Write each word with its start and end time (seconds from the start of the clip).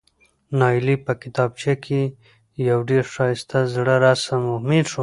نایلې 0.59 0.95
په 1.05 1.13
کتابچه 1.21 1.73
کې 1.85 2.01
یو 2.69 2.79
ډېر 2.89 3.03
ښایسته 3.13 3.59
زړه 3.73 3.95
رسم 4.05 4.41
و، 4.49 4.53